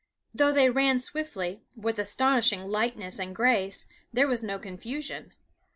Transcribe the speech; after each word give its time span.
Though 0.33 0.51
they 0.51 0.67
ran 0.67 0.99
swiftly, 0.99 1.61
with 1.75 1.99
astonishing 1.99 2.63
lightness 2.63 3.19
and 3.19 3.35
grace, 3.35 3.85
there 4.11 4.27
was 4.27 4.41
no 4.41 4.57
confusion. 4.57 5.31